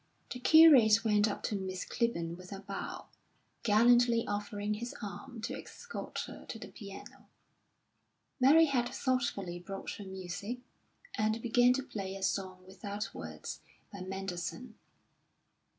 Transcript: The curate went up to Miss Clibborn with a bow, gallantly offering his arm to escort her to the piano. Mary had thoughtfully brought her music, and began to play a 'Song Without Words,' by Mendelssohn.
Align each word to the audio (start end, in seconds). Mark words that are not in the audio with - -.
The 0.31 0.39
curate 0.39 1.05
went 1.05 1.27
up 1.29 1.43
to 1.43 1.55
Miss 1.55 1.85
Clibborn 1.85 2.35
with 2.35 2.51
a 2.51 2.61
bow, 2.61 3.05
gallantly 3.61 4.25
offering 4.27 4.73
his 4.73 4.95
arm 4.99 5.41
to 5.41 5.53
escort 5.53 6.21
her 6.25 6.43
to 6.47 6.57
the 6.57 6.69
piano. 6.69 7.27
Mary 8.39 8.65
had 8.65 8.89
thoughtfully 8.89 9.59
brought 9.59 9.97
her 9.97 10.03
music, 10.05 10.57
and 11.13 11.39
began 11.39 11.73
to 11.73 11.83
play 11.83 12.15
a 12.15 12.23
'Song 12.23 12.65
Without 12.65 13.13
Words,' 13.13 13.59
by 13.93 14.01
Mendelssohn. 14.01 14.73